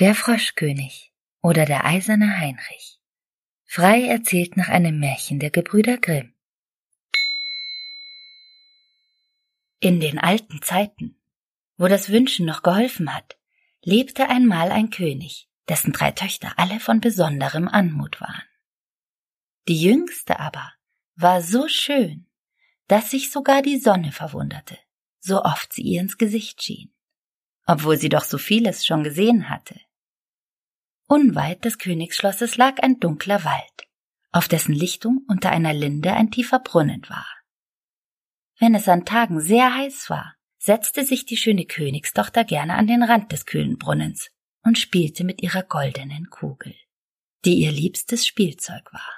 Der 0.00 0.14
Froschkönig 0.14 1.12
oder 1.42 1.64
der 1.64 1.84
eiserne 1.84 2.38
Heinrich. 2.38 3.00
Frei 3.64 4.04
erzählt 4.04 4.56
nach 4.56 4.68
einem 4.68 5.00
Märchen 5.00 5.40
der 5.40 5.50
Gebrüder 5.50 5.98
Grimm. 5.98 6.34
In 9.80 9.98
den 9.98 10.20
alten 10.20 10.62
Zeiten, 10.62 11.20
wo 11.78 11.88
das 11.88 12.10
Wünschen 12.10 12.46
noch 12.46 12.62
geholfen 12.62 13.12
hat, 13.12 13.38
lebte 13.82 14.28
einmal 14.28 14.70
ein 14.70 14.90
König, 14.90 15.48
dessen 15.68 15.92
drei 15.92 16.12
Töchter 16.12 16.52
alle 16.58 16.78
von 16.78 17.00
besonderem 17.00 17.66
Anmut 17.66 18.20
waren. 18.20 18.44
Die 19.66 19.82
jüngste 19.82 20.38
aber 20.38 20.74
war 21.16 21.42
so 21.42 21.66
schön, 21.66 22.28
dass 22.86 23.10
sich 23.10 23.32
sogar 23.32 23.62
die 23.62 23.80
Sonne 23.80 24.12
verwunderte, 24.12 24.78
so 25.18 25.42
oft 25.42 25.72
sie 25.72 25.82
ihr 25.82 26.00
ins 26.00 26.18
Gesicht 26.18 26.62
schien, 26.62 26.94
obwohl 27.66 27.98
sie 27.98 28.08
doch 28.08 28.22
so 28.22 28.38
vieles 28.38 28.86
schon 28.86 29.02
gesehen 29.02 29.50
hatte. 29.50 29.74
Unweit 31.10 31.64
des 31.64 31.78
Königsschlosses 31.78 32.58
lag 32.58 32.82
ein 32.82 33.00
dunkler 33.00 33.42
Wald, 33.42 33.88
auf 34.30 34.46
dessen 34.46 34.74
Lichtung 34.74 35.24
unter 35.26 35.50
einer 35.50 35.72
Linde 35.72 36.12
ein 36.12 36.30
tiefer 36.30 36.58
Brunnen 36.58 37.02
war. 37.08 37.26
Wenn 38.58 38.74
es 38.74 38.88
an 38.88 39.06
Tagen 39.06 39.40
sehr 39.40 39.74
heiß 39.74 40.10
war, 40.10 40.36
setzte 40.58 41.06
sich 41.06 41.24
die 41.24 41.38
schöne 41.38 41.64
Königstochter 41.64 42.44
gerne 42.44 42.74
an 42.74 42.86
den 42.86 43.02
Rand 43.02 43.32
des 43.32 43.46
kühlen 43.46 43.78
Brunnens 43.78 44.30
und 44.62 44.78
spielte 44.78 45.24
mit 45.24 45.42
ihrer 45.42 45.62
goldenen 45.62 46.28
Kugel, 46.28 46.74
die 47.46 47.54
ihr 47.54 47.72
liebstes 47.72 48.26
Spielzeug 48.26 48.92
war. 48.92 49.14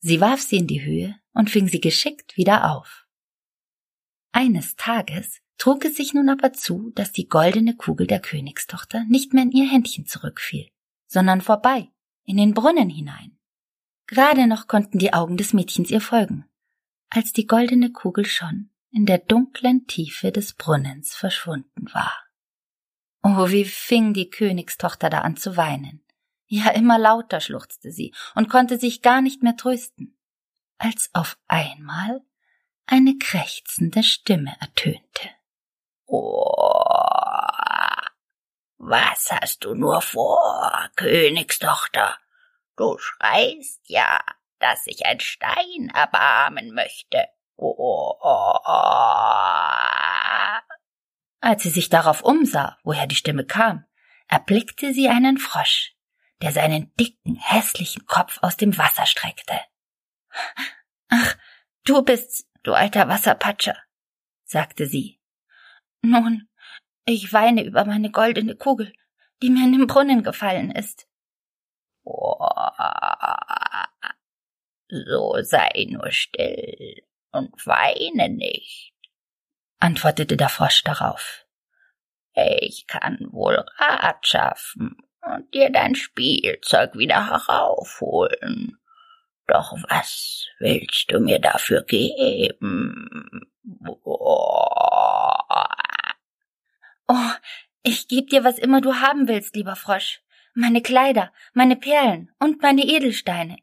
Sie 0.00 0.20
warf 0.20 0.40
sie 0.40 0.56
in 0.56 0.66
die 0.66 0.84
Höhe 0.84 1.14
und 1.32 1.50
fing 1.50 1.68
sie 1.68 1.80
geschickt 1.80 2.36
wieder 2.36 2.72
auf. 2.74 3.06
Eines 4.32 4.74
Tages 4.74 5.40
trug 5.56 5.84
es 5.84 5.94
sich 5.94 6.14
nun 6.14 6.30
aber 6.30 6.52
zu, 6.52 6.90
dass 6.96 7.12
die 7.12 7.28
goldene 7.28 7.76
Kugel 7.76 8.08
der 8.08 8.18
Königstochter 8.18 9.04
nicht 9.04 9.34
mehr 9.34 9.44
in 9.44 9.52
ihr 9.52 9.70
Händchen 9.70 10.06
zurückfiel, 10.06 10.68
sondern 11.06 11.40
vorbei, 11.40 11.90
in 12.24 12.36
den 12.36 12.54
Brunnen 12.54 12.90
hinein. 12.90 13.38
Gerade 14.06 14.46
noch 14.46 14.66
konnten 14.66 14.98
die 14.98 15.12
Augen 15.12 15.36
des 15.36 15.52
Mädchens 15.52 15.90
ihr 15.90 16.00
folgen, 16.00 16.48
als 17.10 17.32
die 17.32 17.46
goldene 17.46 17.90
Kugel 17.92 18.24
schon 18.26 18.70
in 18.90 19.06
der 19.06 19.18
dunklen 19.18 19.86
Tiefe 19.86 20.32
des 20.32 20.54
Brunnens 20.54 21.14
verschwunden 21.14 21.92
war. 21.92 22.16
Oh, 23.22 23.50
wie 23.50 23.64
fing 23.64 24.14
die 24.14 24.30
Königstochter 24.30 25.10
da 25.10 25.20
an 25.20 25.36
zu 25.36 25.56
weinen. 25.56 26.02
Ja, 26.46 26.70
immer 26.70 26.98
lauter 26.98 27.40
schluchzte 27.40 27.90
sie 27.90 28.14
und 28.34 28.48
konnte 28.48 28.78
sich 28.78 29.02
gar 29.02 29.20
nicht 29.20 29.42
mehr 29.42 29.56
trösten, 29.56 30.16
als 30.78 31.10
auf 31.12 31.36
einmal 31.48 32.20
eine 32.86 33.18
krächzende 33.18 34.04
Stimme 34.04 34.54
ertönte. 34.60 35.28
Oh, 36.06 36.85
was 38.78 39.30
hast 39.30 39.64
du 39.64 39.74
nur 39.74 40.02
vor, 40.02 40.90
Königstochter? 40.96 42.16
Du 42.76 42.98
schreist 42.98 43.80
ja, 43.88 44.20
dass 44.58 44.84
sich 44.84 45.06
ein 45.06 45.20
Stein 45.20 45.90
erbarmen 45.94 46.74
möchte. 46.74 47.26
Oh, 47.56 47.74
oh, 47.78 48.58
oh. 48.64 49.66
Als 51.40 51.62
sie 51.62 51.70
sich 51.70 51.88
darauf 51.88 52.22
umsah, 52.22 52.76
woher 52.82 53.06
die 53.06 53.14
Stimme 53.14 53.46
kam, 53.46 53.84
erblickte 54.28 54.92
sie 54.92 55.08
einen 55.08 55.38
Frosch, 55.38 55.94
der 56.42 56.52
seinen 56.52 56.92
dicken, 56.96 57.36
hässlichen 57.36 58.04
Kopf 58.06 58.38
aus 58.42 58.56
dem 58.56 58.76
Wasser 58.76 59.06
streckte. 59.06 59.58
Ach, 61.08 61.36
du 61.84 62.02
bist's, 62.02 62.46
du 62.62 62.74
alter 62.74 63.08
Wasserpatscher, 63.08 63.76
sagte 64.44 64.86
sie. 64.86 65.20
Nun, 66.02 66.48
ich 67.06 67.32
weine 67.32 67.64
über 67.64 67.84
meine 67.84 68.10
goldene 68.10 68.56
Kugel, 68.56 68.92
die 69.42 69.50
mir 69.50 69.64
in 69.64 69.72
den 69.72 69.86
Brunnen 69.86 70.22
gefallen 70.22 70.70
ist. 70.70 71.06
So 74.88 75.32
sei 75.40 75.86
nur 75.88 76.10
still 76.10 77.02
und 77.32 77.66
weine 77.66 78.28
nicht, 78.28 78.92
antwortete 79.78 80.36
der 80.36 80.48
Frosch 80.48 80.82
darauf. 80.84 81.44
Ich 82.34 82.86
kann 82.86 83.28
wohl 83.30 83.64
Rat 83.78 84.26
schaffen 84.26 84.96
und 85.22 85.52
dir 85.54 85.70
dein 85.70 85.94
Spielzeug 85.94 86.96
wieder 86.96 87.26
heraufholen. 87.28 88.78
Doch 89.46 89.72
was 89.88 90.46
willst 90.58 91.10
du 91.10 91.20
mir 91.20 91.38
dafür 91.38 91.82
geben? 91.82 93.48
Oh, 97.08 97.30
ich 97.82 98.08
geb 98.08 98.30
dir, 98.30 98.44
was 98.44 98.58
immer 98.58 98.80
du 98.80 98.94
haben 98.94 99.28
willst, 99.28 99.54
lieber 99.54 99.76
Frosch. 99.76 100.20
Meine 100.54 100.82
Kleider, 100.82 101.32
meine 101.52 101.76
Perlen 101.76 102.32
und 102.38 102.62
meine 102.62 102.82
Edelsteine. 102.82 103.58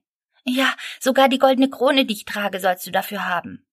Ja, 0.46 0.74
sogar 1.00 1.30
die 1.30 1.40
goldene 1.40 1.70
Krone, 1.70 2.06
die 2.06 2.14
ich 2.14 2.26
trage, 2.26 2.60
sollst 2.60 2.86
du 2.86 2.92
dafür 2.92 3.26
haben. 3.26 3.66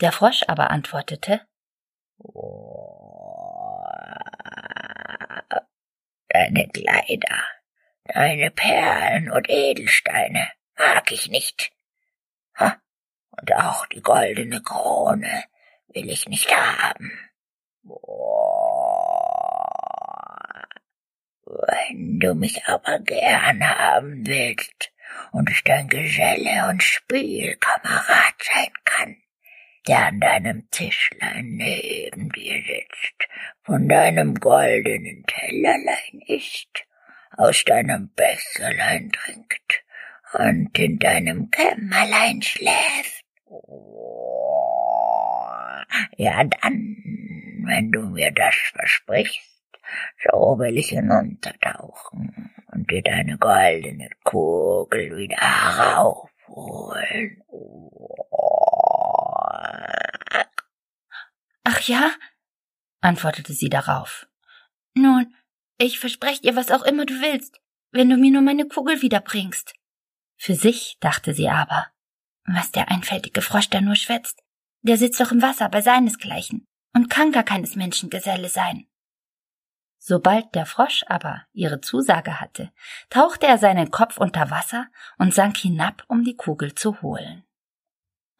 Der 0.00 0.12
Frosch 0.12 0.44
aber 0.46 0.70
antwortete 0.70 1.40
Deine 6.28 6.68
Kleider, 6.68 7.42
deine 8.04 8.50
Perlen 8.50 9.30
und 9.30 9.48
Edelsteine 9.48 10.48
mag 10.76 11.10
ich 11.10 11.28
nicht. 11.28 11.72
Und 13.40 13.54
auch 13.54 13.86
die 13.86 14.02
goldene 14.02 14.60
Krone 14.62 15.44
will 15.88 16.10
ich 16.10 16.28
nicht 16.28 16.50
haben. 16.56 17.12
Wenn 21.50 22.20
du 22.20 22.34
mich 22.34 22.66
aber 22.66 22.98
gern 22.98 23.66
haben 23.66 24.26
willst 24.26 24.92
und 25.32 25.48
ich 25.48 25.64
dein 25.64 25.88
Geselle 25.88 26.68
und 26.68 26.82
Spielkamerad 26.82 28.34
sein 28.38 28.72
kann, 28.84 29.16
der 29.86 30.08
an 30.08 30.20
deinem 30.20 30.70
Tischlein 30.70 31.56
neben 31.56 32.28
dir 32.32 32.62
sitzt, 32.66 33.28
von 33.62 33.88
deinem 33.88 34.34
goldenen 34.34 35.24
Tellerlein 35.26 36.20
isst, 36.26 36.84
aus 37.38 37.64
deinem 37.64 38.12
Becherlein 38.14 39.10
trinkt 39.10 39.84
und 40.34 40.78
in 40.78 40.98
deinem 40.98 41.50
Kämmerlein 41.50 42.42
schläft. 42.42 43.24
Ja, 46.18 46.44
dann, 46.44 46.96
wenn 47.64 47.90
du 47.90 48.02
mir 48.02 48.32
das 48.32 48.54
versprichst, 48.74 49.57
so 50.22 50.58
will 50.58 50.78
ich 50.78 50.88
hinuntertauchen 50.88 52.50
und 52.72 52.90
dir 52.90 53.02
deine 53.02 53.38
goldene 53.38 54.08
Kugel 54.24 55.16
wieder 55.16 55.36
heraufholen. 55.36 57.42
Ach 61.64 61.80
ja? 61.82 62.10
antwortete 63.00 63.52
sie 63.52 63.68
darauf. 63.68 64.26
Nun, 64.94 65.34
ich 65.78 65.98
verspreche 65.98 66.42
dir, 66.42 66.56
was 66.56 66.70
auch 66.70 66.82
immer 66.82 67.06
du 67.06 67.14
willst, 67.20 67.60
wenn 67.92 68.10
du 68.10 68.16
mir 68.16 68.32
nur 68.32 68.42
meine 68.42 68.66
Kugel 68.66 69.02
wiederbringst. 69.02 69.74
Für 70.36 70.54
sich 70.54 70.96
dachte 71.00 71.34
sie 71.34 71.48
aber, 71.48 71.86
was 72.44 72.72
der 72.72 72.90
einfältige 72.90 73.42
Frosch 73.42 73.70
da 73.70 73.80
nur 73.80 73.96
schwätzt, 73.96 74.42
der 74.82 74.96
sitzt 74.96 75.20
doch 75.20 75.32
im 75.32 75.42
Wasser 75.42 75.68
bei 75.68 75.80
seinesgleichen 75.80 76.66
und 76.94 77.10
kann 77.10 77.32
gar 77.32 77.42
keines 77.42 77.76
Menschen 77.76 78.10
Geselle 78.10 78.48
sein. 78.48 78.86
Sobald 80.08 80.54
der 80.54 80.64
Frosch 80.64 81.04
aber 81.06 81.42
ihre 81.52 81.82
Zusage 81.82 82.40
hatte, 82.40 82.72
tauchte 83.10 83.46
er 83.46 83.58
seinen 83.58 83.90
Kopf 83.90 84.16
unter 84.16 84.50
Wasser 84.50 84.86
und 85.18 85.34
sank 85.34 85.58
hinab, 85.58 86.02
um 86.08 86.24
die 86.24 86.34
Kugel 86.34 86.74
zu 86.74 87.02
holen. 87.02 87.44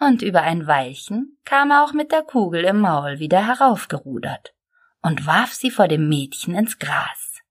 Und 0.01 0.23
über 0.23 0.41
ein 0.41 0.67
Weilchen 0.67 1.37
kam 1.45 1.71
er 1.71 1.85
auch 1.85 1.93
mit 1.93 2.11
der 2.11 2.23
Kugel 2.23 2.65
im 2.65 2.81
Maul 2.81 3.19
wieder 3.19 3.47
heraufgerudert 3.47 4.55
und 5.03 5.27
warf 5.27 5.53
sie 5.53 5.71
vor 5.71 5.89
dem 5.89 6.09
Mädchen 6.09 6.55
ins 6.55 6.79
Gras. 6.79 7.43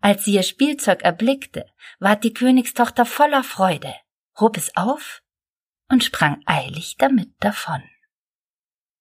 Als 0.00 0.24
sie 0.24 0.32
ihr 0.32 0.42
Spielzeug 0.42 1.02
erblickte, 1.02 1.66
ward 1.98 2.24
die 2.24 2.32
Königstochter 2.32 3.04
voller 3.04 3.44
Freude, 3.44 3.94
hob 4.40 4.56
es 4.56 4.74
auf 4.78 5.22
und 5.90 6.02
sprang 6.02 6.40
eilig 6.46 6.96
damit 6.96 7.34
davon. 7.40 7.82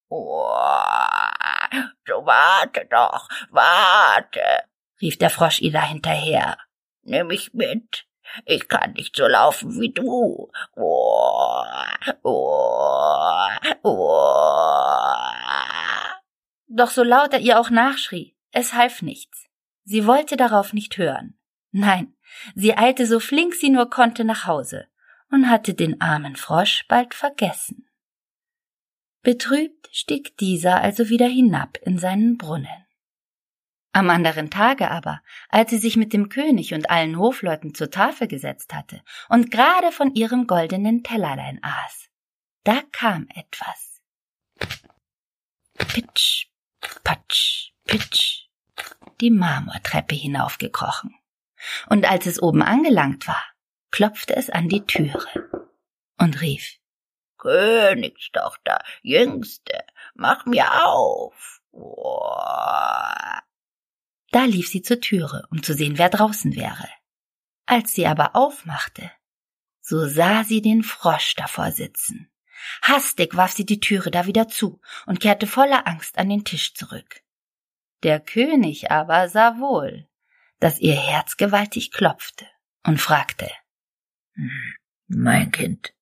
Oh, 0.09 0.51
so 2.07 2.25
warte 2.25 2.88
doch, 2.89 3.27
warte, 3.50 4.41
rief 5.01 5.17
der 5.17 5.29
Frosch 5.29 5.59
ihr 5.62 5.71
da 5.71 5.81
hinterher. 5.81 6.57
Nimm 7.03 7.27
mich 7.27 7.53
mit. 7.53 8.06
Ich 8.45 8.67
kann 8.67 8.94
nicht 8.94 9.15
so 9.15 9.27
laufen 9.27 9.79
wie 9.79 9.91
du. 9.91 10.51
Oh, 10.75 11.65
oh, 12.23 13.47
oh. 13.83 14.25
Doch 16.67 16.89
so 16.89 17.03
laut 17.03 17.33
er 17.33 17.39
ihr 17.39 17.59
auch 17.59 17.69
nachschrie, 17.69 18.35
es 18.51 18.73
half 18.73 19.01
nichts. 19.01 19.45
Sie 19.83 20.07
wollte 20.07 20.35
darauf 20.35 20.73
nicht 20.73 20.97
hören. 20.97 21.38
Nein, 21.71 22.15
sie 22.56 22.75
eilte 22.75 23.06
so 23.06 23.19
flink 23.19 23.53
sie 23.53 23.69
nur 23.69 23.89
konnte 23.89 24.25
nach 24.25 24.45
Hause 24.45 24.88
und 25.31 25.50
hatte 25.50 25.73
den 25.73 26.01
armen 26.01 26.35
Frosch 26.35 26.85
bald 26.88 27.13
vergessen. 27.13 27.88
Betrübt 29.25 29.89
stieg 29.92 30.38
dieser 30.38 30.81
also 30.81 31.10
wieder 31.10 31.25
hinab 31.25 31.80
in 31.81 31.98
seinen 31.98 32.38
Brunnen. 32.38 32.86
Am 33.92 34.12
anderen 34.12 34.51
Tage 34.51 34.92
aber, 34.92 35.19
als 35.50 35.72
sie 35.72 35.80
sich 35.80 35.98
mit 35.98 36.13
dem 36.13 36.30
König 36.30 36.75
und 36.75 36.92
allen 36.92 37.18
Hofleuten 37.18 37.74
zur 37.74 37.89
Tafel 37.89 38.27
gesetzt 38.27 38.75
hatte 38.75 39.01
und 39.27 39.50
gerade 39.50 39.92
von 39.92 40.13
ihrem 40.13 40.45
goldenen 40.45 41.01
Tellerlein 41.01 41.57
aß, 41.63 42.10
da 42.66 42.83
kam 42.92 43.27
etwas. 43.33 44.00
Pitsch, 45.74 46.45
patsch, 47.04 47.71
pitsch, 47.86 48.48
die 49.21 49.31
Marmortreppe 49.31 50.13
hinaufgekrochen. 50.13 51.16
Und 51.89 52.06
als 52.06 52.28
es 52.28 52.39
oben 52.39 52.62
angelangt 52.62 53.28
war, 53.28 53.44
klopfte 53.89 54.36
es 54.36 54.51
an 54.51 54.69
die 54.69 54.86
Türe 54.86 55.50
und 56.19 56.42
rief 56.42 56.78
Königstochter, 57.45 58.83
Jüngste, 59.03 59.83
mach 60.15 60.47
mir 60.47 60.83
auf. 60.83 61.62
Da 64.31 64.45
lief 64.45 64.68
sie 64.68 64.81
zur 64.81 65.00
Türe, 65.00 65.47
um 65.51 65.62
zu 65.62 65.75
sehen, 65.75 66.00
wer 66.00 66.09
draußen 66.09 66.56
wäre. 66.56 66.89
Als 67.68 67.94
sie 67.94 68.07
aber 68.07 68.36
aufmachte, 68.36 69.12
so 69.80 70.07
sah 70.07 70.44
sie 70.44 70.63
den 70.63 70.81
Frosch 70.81 71.36
davor 71.36 71.71
sitzen. 71.71 72.31
Hastig 72.81 73.36
warf 73.36 73.51
sie 73.51 73.65
die 73.65 73.80
Türe 73.80 74.09
da 74.09 74.25
wieder 74.25 74.47
zu 74.47 74.81
und 75.06 75.19
kehrte 75.19 75.45
voller 75.45 75.88
Angst 75.88 76.18
an 76.18 76.30
den 76.30 76.45
Tisch 76.45 76.74
zurück. 76.74 77.21
Der 78.01 78.19
König 78.19 78.89
aber 78.89 79.30
sah 79.30 79.59
wohl, 79.59 80.07
dass 80.59 80.80
ihr 80.80 80.95
Herz 80.95 81.38
gewaltig 81.38 81.92
klopfte 81.92 82.47
und 82.83 83.00
fragte 83.00 83.51
hm, 84.33 84.75
Mein 85.07 85.51
Kind, 85.51 85.94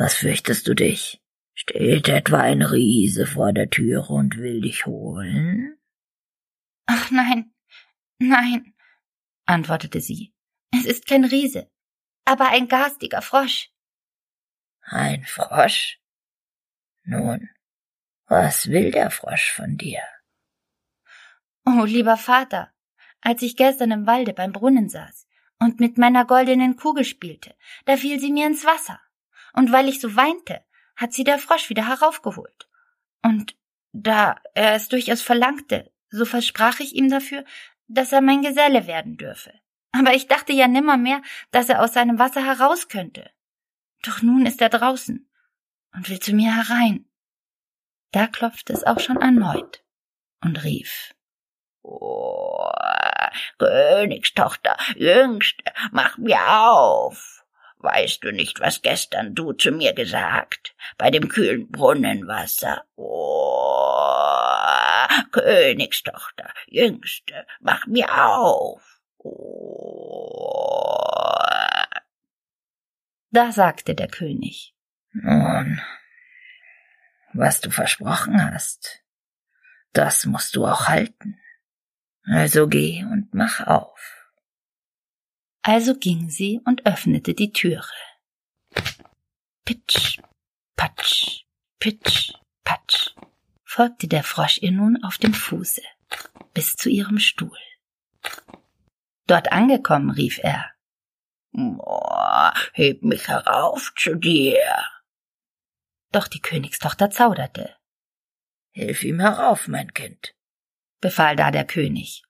was 0.00 0.14
fürchtest 0.14 0.66
du 0.66 0.74
dich? 0.74 1.20
Steht 1.54 2.08
etwa 2.08 2.40
ein 2.40 2.62
Riese 2.62 3.26
vor 3.26 3.52
der 3.52 3.68
Türe 3.68 4.12
und 4.12 4.36
will 4.36 4.60
dich 4.60 4.86
holen? 4.86 5.78
Ach 6.86 7.10
nein, 7.10 7.52
Nein, 8.22 8.74
antwortete 9.46 10.02
sie, 10.02 10.34
es 10.72 10.84
ist 10.84 11.06
kein 11.06 11.24
Riese, 11.24 11.70
aber 12.26 12.50
ein 12.50 12.68
garstiger 12.68 13.22
Frosch. 13.22 13.70
Ein 14.82 15.24
Frosch? 15.24 15.98
Nun, 17.04 17.48
was 18.26 18.68
will 18.68 18.90
der 18.90 19.10
Frosch 19.10 19.52
von 19.52 19.78
dir? 19.78 20.02
Oh, 21.64 21.84
lieber 21.84 22.18
Vater, 22.18 22.74
als 23.22 23.40
ich 23.40 23.56
gestern 23.56 23.90
im 23.90 24.06
Walde 24.06 24.34
beim 24.34 24.52
Brunnen 24.52 24.90
saß 24.90 25.26
und 25.58 25.80
mit 25.80 25.96
meiner 25.96 26.26
goldenen 26.26 26.76
Kugel 26.76 27.04
spielte, 27.04 27.54
da 27.86 27.96
fiel 27.96 28.20
sie 28.20 28.32
mir 28.32 28.46
ins 28.46 28.66
Wasser, 28.66 29.00
und 29.52 29.72
weil 29.72 29.88
ich 29.88 30.00
so 30.00 30.16
weinte, 30.16 30.64
hat 30.96 31.12
sie 31.12 31.24
der 31.24 31.38
Frosch 31.38 31.70
wieder 31.70 31.88
heraufgeholt. 31.88 32.68
Und 33.22 33.56
da 33.92 34.36
er 34.54 34.74
es 34.74 34.88
durchaus 34.88 35.22
verlangte, 35.22 35.90
so 36.10 36.24
versprach 36.24 36.80
ich 36.80 36.94
ihm 36.94 37.08
dafür, 37.08 37.44
dass 37.88 38.12
er 38.12 38.20
mein 38.20 38.42
Geselle 38.42 38.86
werden 38.86 39.16
dürfe. 39.16 39.52
Aber 39.92 40.14
ich 40.14 40.28
dachte 40.28 40.52
ja 40.52 40.68
nimmermehr, 40.68 41.22
dass 41.50 41.68
er 41.68 41.82
aus 41.82 41.94
seinem 41.94 42.18
Wasser 42.18 42.44
heraus 42.44 42.88
könnte. 42.88 43.30
Doch 44.02 44.22
nun 44.22 44.46
ist 44.46 44.60
er 44.60 44.68
draußen 44.68 45.28
und 45.94 46.08
will 46.08 46.20
zu 46.20 46.32
mir 46.32 46.54
herein. 46.54 47.06
Da 48.12 48.26
klopfte 48.26 48.72
es 48.72 48.84
auch 48.84 49.00
schon 49.00 49.16
erneut 49.16 49.84
und 50.42 50.62
rief. 50.64 51.14
Oh, 51.82 52.70
Königstochter, 53.58 54.76
Jüngste, 54.96 55.64
mach 55.92 56.18
mir 56.18 56.40
auf. 56.48 57.39
Weißt 57.82 58.22
du 58.22 58.30
nicht, 58.30 58.60
was 58.60 58.82
gestern 58.82 59.34
du 59.34 59.54
zu 59.54 59.72
mir 59.72 59.94
gesagt? 59.94 60.74
Bei 60.98 61.10
dem 61.10 61.28
kühlen 61.28 61.70
Brunnenwasser. 61.70 62.84
Oh, 62.96 64.10
Königstochter, 65.32 66.52
Jüngste, 66.66 67.46
mach 67.60 67.86
mir 67.86 68.12
auf. 68.22 69.00
Oh. 69.16 70.10
Da 73.30 73.52
sagte 73.52 73.94
der 73.94 74.08
König. 74.08 74.74
Nun, 75.12 75.80
was 77.32 77.62
du 77.62 77.70
versprochen 77.70 78.52
hast, 78.52 79.02
das 79.94 80.26
musst 80.26 80.54
du 80.54 80.66
auch 80.66 80.88
halten. 80.88 81.40
Also 82.24 82.68
geh 82.68 83.04
und 83.04 83.32
mach 83.32 83.66
auf. 83.66 84.19
Also 85.62 85.94
ging 85.94 86.30
sie 86.30 86.60
und 86.64 86.86
öffnete 86.86 87.34
die 87.34 87.52
Türe. 87.52 87.84
Pitsch, 89.64 90.18
patsch, 90.76 91.44
pitsch, 91.78 92.32
patsch 92.64 93.14
folgte 93.70 94.08
der 94.08 94.24
Frosch 94.24 94.58
ihr 94.62 94.72
nun 94.72 95.02
auf 95.04 95.16
dem 95.16 95.32
Fuße 95.32 95.82
bis 96.54 96.76
zu 96.76 96.88
ihrem 96.88 97.18
Stuhl. 97.18 97.56
Dort 99.26 99.52
angekommen 99.52 100.10
rief 100.10 100.38
er 100.42 100.72
Boah, 101.52 102.52
heb 102.72 103.02
mich 103.02 103.28
herauf 103.28 103.92
zu 103.96 104.16
dir. 104.16 104.60
Doch 106.12 106.26
die 106.26 106.40
Königstochter 106.40 107.10
zauderte. 107.10 107.76
Hilf 108.72 109.04
ihm 109.04 109.20
herauf, 109.20 109.68
mein 109.68 109.92
Kind, 109.94 110.34
befahl 111.00 111.36
da 111.36 111.50
der 111.50 111.64
König, 111.64 112.24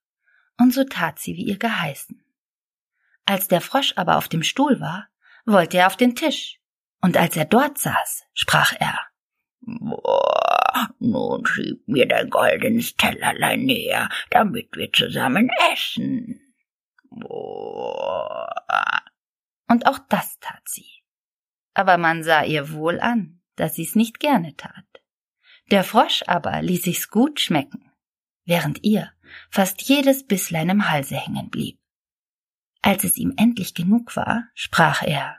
und 0.59 0.73
so 0.73 0.85
tat 0.85 1.19
sie, 1.19 1.37
wie 1.37 1.45
ihr 1.45 1.59
geheißen. 1.59 2.23
Als 3.31 3.47
der 3.47 3.61
Frosch 3.61 3.93
aber 3.95 4.17
auf 4.17 4.29
dem 4.29 4.43
Stuhl 4.43 4.81
war, 4.81 5.07
wollte 5.47 5.77
er 5.79 5.87
auf 5.87 5.97
den 5.97 6.17
Tisch, 6.17 6.59
und 7.01 7.17
als 7.17 7.37
er 7.37 7.45
dort 7.45 7.79
saß, 7.79 8.25
sprach 8.35 8.75
er 8.81 8.99
Boah, 9.61 10.89
nun 10.99 11.47
schieb 11.47 11.87
mir 11.87 12.09
dein 12.09 12.29
goldenes 12.29 12.97
Tellerlein 12.97 13.67
näher, 13.67 14.09
damit 14.31 14.75
wir 14.75 14.93
zusammen 14.93 15.49
essen. 15.73 16.41
Boah. 17.09 18.51
Und 19.69 19.87
auch 19.87 20.01
das 20.09 20.41
tat 20.41 20.63
sie. 20.65 20.91
Aber 21.73 21.99
man 21.99 22.25
sah 22.25 22.43
ihr 22.43 22.73
wohl 22.73 22.99
an, 22.99 23.41
dass 23.55 23.77
sie's 23.77 23.95
nicht 23.95 24.19
gerne 24.19 24.57
tat. 24.57 25.05
Der 25.71 25.85
Frosch 25.85 26.25
aber 26.27 26.63
ließ 26.63 26.83
sich's 26.83 27.11
gut 27.11 27.39
schmecken, 27.39 27.93
während 28.45 28.83
ihr 28.83 29.13
fast 29.51 29.83
jedes 29.83 30.27
Bisslein 30.27 30.71
im 30.71 30.91
Halse 30.91 31.15
hängen 31.15 31.49
blieb. 31.49 31.80
Als 32.83 33.05
es 33.05 33.17
ihm 33.17 33.35
endlich 33.37 33.75
genug 33.75 34.17
war, 34.17 34.45
sprach 34.55 35.03
er 35.03 35.37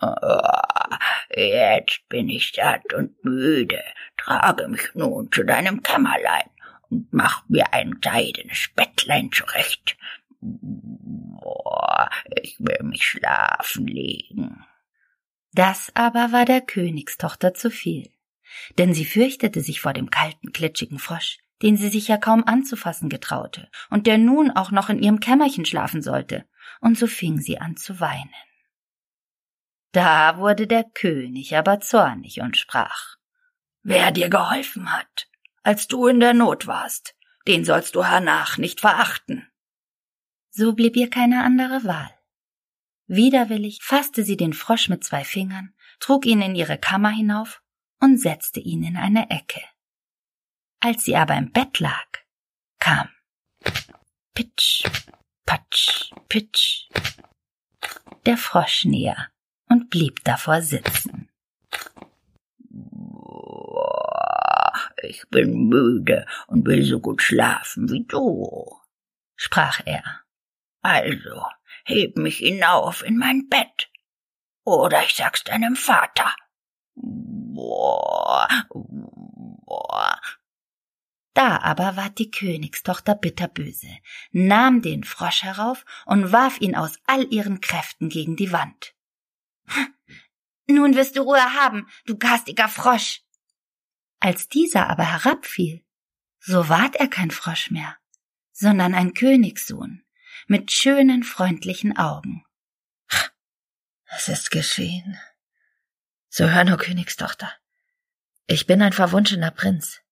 Oh, 0.00 1.36
jetzt 1.36 2.08
bin 2.08 2.28
ich 2.28 2.52
satt 2.54 2.92
und 2.92 3.24
müde. 3.24 3.82
Trage 4.16 4.68
mich 4.68 4.94
nun 4.94 5.30
zu 5.30 5.44
deinem 5.44 5.82
Kämmerlein 5.82 6.50
und 6.90 7.12
mach 7.12 7.48
mir 7.48 7.72
ein 7.72 7.98
seidenes 8.02 8.68
Bettlein 8.74 9.30
zurecht. 9.32 9.96
Oh, 10.42 12.04
ich 12.42 12.56
will 12.58 12.82
mich 12.82 13.06
schlafen 13.06 13.86
legen. 13.86 14.64
Das 15.52 15.92
aber 15.94 16.32
war 16.32 16.44
der 16.44 16.60
Königstochter 16.60 17.54
zu 17.54 17.70
viel, 17.70 18.10
denn 18.76 18.92
sie 18.92 19.04
fürchtete 19.04 19.60
sich 19.60 19.80
vor 19.80 19.92
dem 19.92 20.10
kalten, 20.10 20.52
klitschigen 20.52 20.98
Frosch, 20.98 21.38
den 21.62 21.76
sie 21.76 21.88
sich 21.88 22.08
ja 22.08 22.16
kaum 22.16 22.44
anzufassen 22.44 23.08
getraute 23.08 23.68
und 23.90 24.06
der 24.08 24.18
nun 24.18 24.50
auch 24.50 24.72
noch 24.72 24.90
in 24.90 25.00
ihrem 25.00 25.20
Kämmerchen 25.20 25.64
schlafen 25.64 26.02
sollte, 26.02 26.44
und 26.80 26.98
so 26.98 27.06
fing 27.06 27.40
sie 27.40 27.58
an 27.58 27.76
zu 27.76 28.00
weinen. 28.00 28.34
Da 29.92 30.38
wurde 30.38 30.66
der 30.66 30.84
König 30.84 31.56
aber 31.56 31.80
zornig 31.80 32.40
und 32.40 32.56
sprach 32.56 33.16
Wer 33.82 34.10
dir 34.12 34.28
geholfen 34.28 34.92
hat, 34.92 35.28
als 35.62 35.88
du 35.88 36.06
in 36.06 36.18
der 36.18 36.34
Not 36.34 36.66
warst, 36.66 37.14
den 37.46 37.64
sollst 37.64 37.94
du 37.94 38.04
hernach 38.04 38.58
nicht 38.58 38.80
verachten. 38.80 39.46
So 40.50 40.72
blieb 40.72 40.96
ihr 40.96 41.10
keine 41.10 41.44
andere 41.44 41.84
Wahl. 41.84 42.10
Widerwillig 43.06 43.82
fasste 43.82 44.24
sie 44.24 44.36
den 44.36 44.54
Frosch 44.54 44.88
mit 44.88 45.04
zwei 45.04 45.24
Fingern, 45.24 45.74
trug 46.00 46.24
ihn 46.24 46.40
in 46.40 46.54
ihre 46.54 46.78
Kammer 46.78 47.10
hinauf 47.10 47.62
und 48.00 48.18
setzte 48.18 48.60
ihn 48.60 48.82
in 48.82 48.96
eine 48.96 49.30
Ecke. 49.30 49.60
Als 50.80 51.04
sie 51.04 51.16
aber 51.16 51.36
im 51.36 51.52
Bett 51.52 51.80
lag, 51.80 52.06
kam 52.78 53.08
Pitsch, 54.34 54.84
Patsch, 55.54 56.10
Pitsch 56.28 56.88
der 58.26 58.36
Frosch 58.36 58.86
näher 58.86 59.28
und 59.68 59.88
blieb 59.88 60.24
davor 60.24 60.60
sitzen. 60.62 61.28
Ich 65.04 65.22
bin 65.28 65.68
müde 65.68 66.26
und 66.48 66.66
will 66.66 66.82
so 66.82 66.98
gut 66.98 67.22
schlafen 67.22 67.88
wie 67.88 68.04
du, 68.04 68.80
sprach 69.36 69.80
er. 69.84 70.22
Also, 70.82 71.46
heb 71.84 72.16
mich 72.16 72.38
hinauf 72.38 73.04
in 73.04 73.16
mein 73.16 73.48
Bett. 73.48 73.88
Oder 74.64 75.04
ich 75.04 75.14
sag's 75.14 75.44
deinem 75.44 75.76
Vater. 75.76 76.34
Boah, 76.96 78.48
boah. 78.70 80.20
Da 81.34 81.58
aber 81.58 81.96
ward 81.96 82.18
die 82.18 82.30
Königstochter 82.30 83.16
bitterböse, 83.16 83.90
nahm 84.30 84.82
den 84.82 85.02
Frosch 85.02 85.42
herauf 85.42 85.84
und 86.06 86.30
warf 86.30 86.60
ihn 86.60 86.76
aus 86.76 86.98
all 87.06 87.24
ihren 87.32 87.60
Kräften 87.60 88.08
gegen 88.08 88.36
die 88.36 88.52
Wand. 88.52 88.94
Nun 90.66 90.94
wirst 90.94 91.16
du 91.16 91.22
Ruhe 91.22 91.42
haben, 91.54 91.88
du 92.06 92.16
garstiger 92.16 92.68
Frosch. 92.68 93.22
Als 94.20 94.48
dieser 94.48 94.88
aber 94.88 95.04
herabfiel, 95.04 95.84
so 96.38 96.68
ward 96.68 96.94
er 96.96 97.08
kein 97.08 97.32
Frosch 97.32 97.70
mehr, 97.72 97.96
sondern 98.52 98.94
ein 98.94 99.12
Königssohn 99.12 100.04
mit 100.46 100.70
schönen, 100.70 101.24
freundlichen 101.24 101.96
Augen. 101.96 102.44
Es 104.04 104.28
ist 104.28 104.52
geschehen. 104.52 105.18
So 106.28 106.48
hör 106.48 106.64
nur, 106.64 106.76
Königstochter. 106.76 107.52
Ich 108.46 108.66
bin 108.66 108.82
ein 108.82 108.92
verwunschener 108.92 109.50
Prinz 109.50 110.03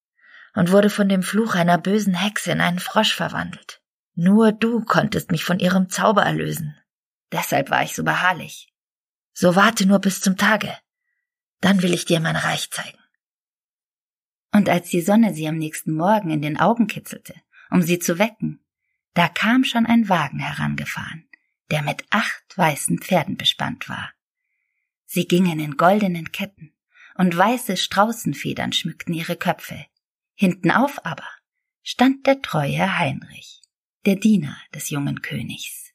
und 0.55 0.71
wurde 0.71 0.91
von 0.91 1.09
dem 1.09 1.23
Fluch 1.23 1.55
einer 1.55 1.79
bösen 1.79 2.15
Hexe 2.15 2.53
in 2.53 2.61
einen 2.61 2.79
Frosch 2.79 3.15
verwandelt. 3.15 3.81
Nur 4.15 4.53
du 4.53 4.85
konntest 4.85 5.31
mich 5.31 5.45
von 5.45 5.59
ihrem 5.59 5.89
Zauber 5.89 6.23
erlösen. 6.23 6.77
Deshalb 7.31 7.71
war 7.71 7.83
ich 7.83 7.95
so 7.95 8.05
beharrlich. 8.05 8.73
So 9.33 9.57
warte 9.57 9.87
nur 9.87 9.99
bis 9.99 10.21
zum 10.21 10.37
Tage. 10.37 10.77
Dann 11.61 11.83
will 11.83 11.95
ich 11.95 12.05
dir 12.05 12.21
mein 12.21 12.37
Reich 12.37 12.71
zeigen. 12.71 12.99
Und 14.53 14.69
als 14.69 14.91
die 14.91 15.01
Sonne 15.01 15.33
sie 15.33 15.49
am 15.49 15.57
nächsten 15.57 15.95
Morgen 15.95 16.31
in 16.31 16.43
den 16.43 16.61
Augen 16.61 16.87
kitzelte, 16.87 17.35
um 17.71 17.81
sie 17.81 17.99
zu 17.99 18.19
wecken, 18.19 18.63
da 19.15 19.29
kam 19.29 19.65
schon 19.65 19.87
ein 19.87 20.11
Wagen 20.11 20.41
herangefahren, 20.41 21.27
der 21.71 21.83
mit 21.83 22.05
acht 22.11 22.57
weißen 22.57 22.99
Pferden 22.99 23.39
bespannt 23.39 23.89
war. 23.89 24.13
Sie 25.07 25.27
gingen 25.27 25.59
in 25.59 25.77
goldenen 25.77 26.33
Ketten, 26.33 26.75
und 27.15 27.37
weiße 27.37 27.77
Straußenfedern 27.77 28.73
schmückten 28.73 29.15
ihre 29.15 29.37
Köpfe. 29.37 29.87
Hintenauf 30.43 30.99
aber 31.07 31.29
stand 31.85 32.27
der 32.27 32.43
treue 32.43 32.99
Heinrich, 32.99 33.63
der 34.07 34.17
Diener 34.17 34.57
des 34.75 34.91
jungen 34.91 35.23
Königs. 35.23 35.93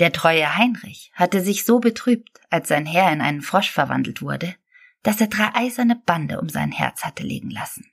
Der 0.00 0.14
treue 0.14 0.56
Heinrich 0.56 1.10
hatte 1.12 1.42
sich 1.42 1.66
so 1.66 1.78
betrübt, 1.78 2.40
als 2.48 2.68
sein 2.68 2.86
Herr 2.86 3.12
in 3.12 3.20
einen 3.20 3.42
Frosch 3.42 3.70
verwandelt 3.70 4.22
wurde, 4.22 4.54
dass 5.02 5.20
er 5.20 5.26
drei 5.26 5.54
eiserne 5.54 5.96
Bande 6.06 6.40
um 6.40 6.48
sein 6.48 6.72
Herz 6.72 7.04
hatte 7.04 7.22
legen 7.22 7.50
lassen, 7.50 7.84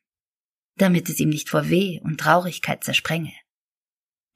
damit 0.77 1.09
es 1.09 1.19
ihm 1.19 1.31
nicht 1.31 1.49
vor 1.49 1.67
Weh 1.67 1.99
und 2.01 2.17
Traurigkeit 2.17 2.85
zersprenge. 2.85 3.33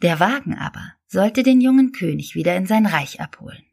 Der 0.01 0.19
Wagen 0.19 0.57
aber 0.57 0.95
sollte 1.07 1.43
den 1.43 1.61
jungen 1.61 1.93
König 1.93 2.35
wieder 2.35 2.57
in 2.57 2.65
sein 2.65 2.85
Reich 2.85 3.21
abholen. 3.21 3.63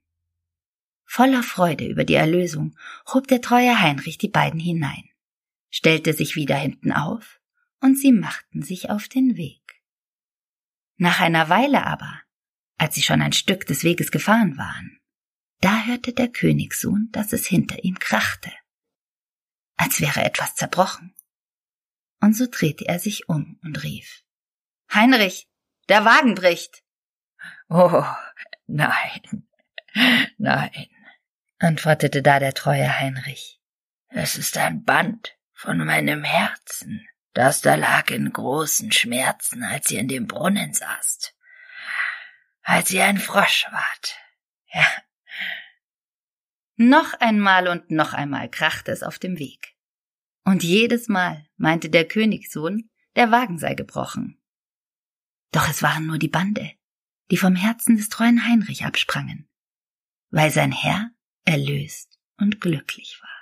Voller 1.05 1.43
Freude 1.43 1.89
über 1.89 2.05
die 2.05 2.15
Erlösung 2.15 2.77
hob 3.13 3.27
der 3.27 3.41
treue 3.41 3.81
Heinrich 3.81 4.17
die 4.17 4.29
beiden 4.29 4.61
hinein, 4.61 5.11
stellte 5.77 6.15
sich 6.15 6.37
wieder 6.37 6.57
hinten 6.57 6.91
auf, 6.91 7.39
und 7.83 7.99
sie 7.99 8.11
machten 8.11 8.63
sich 8.63 8.89
auf 8.89 9.09
den 9.09 9.37
Weg. 9.37 9.83
Nach 10.97 11.21
einer 11.21 11.51
Weile 11.51 11.85
aber, 11.85 12.23
als 12.79 12.95
sie 12.95 13.03
schon 13.03 13.21
ein 13.21 13.35
Stück 13.35 13.67
des 13.67 13.85
Weges 13.85 14.11
gefahren 14.11 14.57
waren, 14.57 14.99
da 15.61 15.85
hörte 15.85 16.15
der 16.15 16.29
Königssohn, 16.29 17.11
dass 17.13 17.35
es 17.35 17.47
hinter 17.47 17.85
ihm 17.85 17.99
krachte, 17.99 18.51
als 19.77 20.01
wäre 20.01 20.25
etwas 20.25 20.55
zerbrochen. 20.55 21.15
Und 22.23 22.35
so 22.35 22.47
drehte 22.51 22.89
er 22.89 22.99
sich 22.99 23.29
um 23.29 23.61
und 23.63 23.83
rief 23.83 24.25
Heinrich, 24.91 25.47
der 25.91 26.07
Wagen 26.07 26.35
bricht. 26.35 26.85
Oh, 27.69 28.03
nein, 28.67 29.47
nein, 30.39 30.87
antwortete 31.59 32.23
da 32.23 32.39
der 32.39 32.55
treue 32.55 32.99
Heinrich. 32.99 33.61
Es 34.09 34.39
ist 34.39 34.57
ein 34.57 34.83
Band 34.83 35.36
von 35.57 35.79
meinem 35.79 36.23
Herzen, 36.23 37.09
das 37.33 37.63
da 37.63 37.77
lag 37.77 38.11
in 38.11 38.31
großen 38.31 38.93
Schmerzen, 38.93 39.63
als 39.63 39.91
ihr 39.91 40.01
in 40.01 40.09
dem 40.09 40.27
Brunnen 40.27 40.75
saßt, 40.75 41.35
als 42.63 42.91
ihr 42.91 43.07
ein 43.07 43.17
Frosch 43.17 43.67
wart. 43.71 44.19
Ja. 44.71 44.87
Noch 46.77 47.15
einmal 47.15 47.69
und 47.69 47.91
noch 47.91 48.13
einmal 48.13 48.51
krachte 48.51 48.93
es 48.93 49.03
auf 49.03 49.19
dem 49.19 49.39
Weg. 49.39 49.75
Und 50.45 50.63
jedes 50.63 51.09
Mal 51.09 51.49
meinte 51.57 51.89
der 51.89 52.07
Königssohn, 52.07 52.91
der 53.17 53.31
Wagen 53.31 53.59
sei 53.59 53.75
gebrochen. 53.75 54.39
Doch 55.53 55.71
es 55.71 55.83
waren 55.83 56.07
nur 56.07 56.19
die 56.19 56.29
Bande, 56.29 56.71
die 57.31 57.39
vom 57.39 57.57
Herzen 57.57 57.97
des 57.97 58.11
treuen 58.11 58.47
Heinrich 58.47 58.85
absprangen, 58.85 59.49
weil 60.29 60.51
sein 60.51 60.73
Herr 60.73 61.11
erlöst 61.47 62.19
und 62.37 62.61
glücklich 62.61 63.19
war. 63.23 63.36